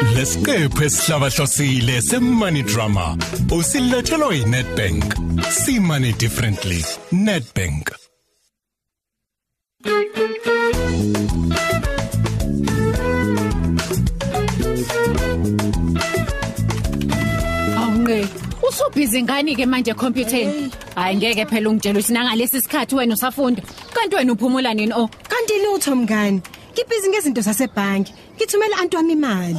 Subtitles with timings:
[0.00, 3.16] Lesiqephu esihlabahlosile semoney drama
[3.52, 5.04] usilethelwa yiNetbank.
[5.50, 6.80] See money differently.
[7.12, 7.90] Netbank.
[17.76, 18.28] Awunqe.
[18.68, 20.70] Usubhizi ngani ke manje computeni?
[20.94, 23.62] Hayi ngeke phela ungitshela ukuthi nangalesi sikhathi wena usafunda.
[23.94, 25.08] Kanti wena uphumula nini oh?
[25.28, 26.42] Kanti lutho mngani.
[26.72, 28.12] Ngibhizi ngezinto zasebhanki.
[28.36, 29.56] Ngithumela antu wami imali.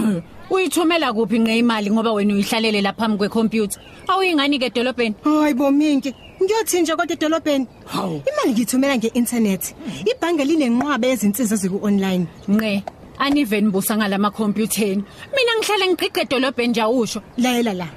[0.50, 3.80] Uyithumela kuphi nqe imali ngoba wena uyihlalele lapha phambi kwecomputer?
[4.08, 5.14] Awuyingani ke edolobheni?
[5.24, 6.14] Hayi bominki.
[6.42, 7.66] Ngiyothi nje kodwa edolobheni.
[7.86, 8.22] Hawu.
[8.28, 9.74] Imali ngithumela ngeinternet.
[10.10, 12.26] Ibhange linenqwaba yezinsiza ziku online.
[12.48, 12.82] Nqe.
[13.18, 15.04] Anive nibusa ngalama computeni.
[15.34, 17.22] Mina ngihlala ngiqiqe edolobheni nje awusho.
[17.38, 17.88] Lalela la.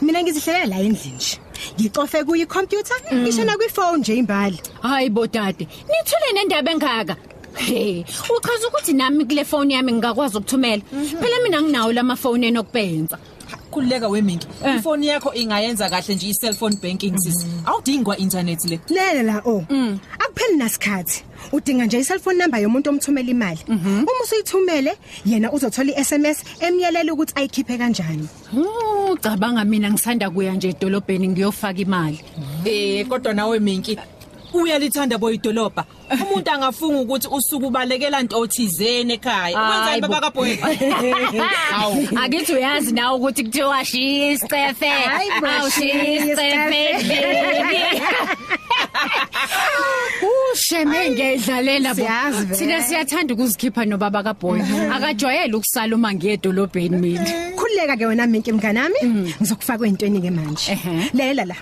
[0.00, 1.38] Mina ngizihlelela la endlini nje.
[1.74, 4.58] Ngicofe kuyi computer, ngishona kwi phone nje imbali.
[4.82, 7.16] Hayi bodade, nithule nendaba engaka.
[7.58, 8.04] Hey,
[8.36, 10.82] uchaza ukuthi nami kule phone yami ngingakwazi ukuthumela.
[11.20, 13.18] Phela mina nginawo lama phone enokubenza.
[13.70, 14.46] Khuleka weminki.
[14.64, 14.76] Eh.
[14.76, 17.46] Ifoni yakho ingayenza kahle nje i-cellphone banking sis.
[17.66, 18.80] Awudingwa internet le.
[18.88, 19.64] Lalela la oh.
[20.18, 21.24] Akupheli nasikhathi.
[21.52, 23.58] Udinga nje i-cellphone number yomuntu omthumela imali.
[23.68, 28.28] Uma usuyithumele, yena uzothola i-SMS emyelela ukuthi ayikhiphe kanjani.
[28.56, 32.20] Oh, cabanga mina ngisanda kuya nje edolobheni ngiyofaka imali.
[32.64, 33.98] Eh kodwa nawe minki
[34.54, 35.84] uyalithanda boyidolobha.
[36.10, 39.56] Umuntu angafunga ukuthi usuku ubalekela into othizene ekhaya.
[39.56, 40.08] Hayi Ukwenzani bo.
[40.08, 40.56] baba kaBoy?
[41.74, 42.08] Awu.
[42.24, 44.88] Akithi uyazi nawe ukuthi kuthiwa shiya isicefe.
[44.88, 46.82] Hayi bo, Awu shiya shiya isicefe.
[50.78, 52.02] Usheme ngedlalela bo.
[52.02, 52.56] Siyazi vele.
[52.58, 54.60] Thina siyathanda ukuzikhipha nobaba kaBoy.
[54.94, 57.24] Akajwayele ukusala uma ngiye edolobheni mina.
[57.56, 59.00] Khuleka ke wena minki mnganami.
[59.40, 60.72] Ngizokufaka ezintweni ke manje.
[60.72, 61.10] Ehhe.
[61.14, 61.54] Lalela la.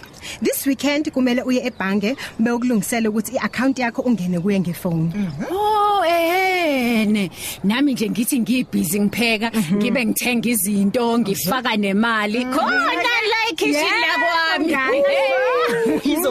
[0.43, 5.13] This weekend kumele uye ebhange beyokulungisela ukuthi iaccount yakho ungene kuye ngefone
[5.51, 7.31] Oh ehene.
[7.65, 12.45] Nami nje ngithi ngibhizi ngipheka ngibe ngithenga izinto ngifaka nemali.
[12.45, 12.93] Khona
[13.31, 14.07] la ekitchen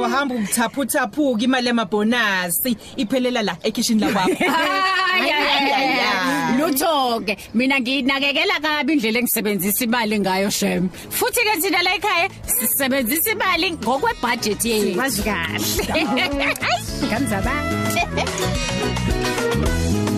[0.05, 4.37] lakwami Izohamba ukuthaphuthaphuka imali yamabonasi iphelela la ekitchen la kwakho.
[5.15, 6.57] Ay, ay, ay, ay.
[6.59, 10.89] lutho ke mina nginakekela kabi indlela engisebenzisa imali ngayo shem.
[10.89, 14.99] Futhi ke thina la ekhaya sisebenzisa imali ngokwe budget yethu.
[14.99, 16.03] Wazi kahle.
[17.07, 17.53] Ngamzaba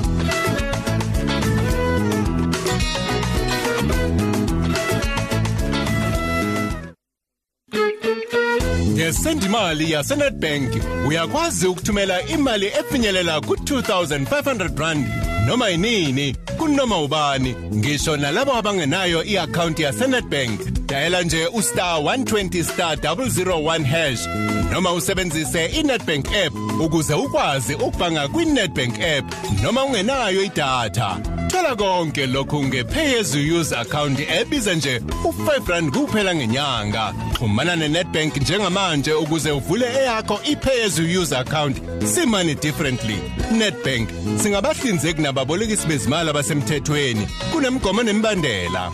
[9.08, 10.70] Ngesendimali yaseNetbank
[11.08, 15.08] uyakwazi ukuthumela imali efinyelela ku2500 rand.
[15.48, 17.56] Noma yinini kunoma ubani.
[17.76, 24.28] Ngisho nalabo abangenayo iaccount yaseNetbank dayela nje ustar 120 star 001 hash
[24.72, 29.34] noma usebenzise iNetbank app ukuze ukwazi ukubhanga kwiNetbank app
[29.64, 35.92] noma ungenayo idatha Thola konke lokhu ngepay as you use account ebiza nje u5 rand
[35.92, 37.14] kuphela ngenyanga.
[37.34, 41.78] Xhumana neNetbank njengamanje ukuze uvule eyakho iPay as you use account.
[42.06, 43.18] See money differently.
[43.52, 44.10] Netbank
[44.44, 47.28] singabahlinzeki nababolekisi bezimali abasemthethweni.
[47.54, 48.92] Kunemgomo nemibandela.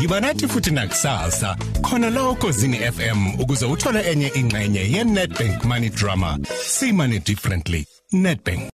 [0.00, 6.38] Yiba nathi futhi nakusasa khona la ukozini FM ukuze uthole enye ingxenye yeNetbank Money Drama.
[6.66, 7.86] See money differently.
[8.12, 8.70] Netbank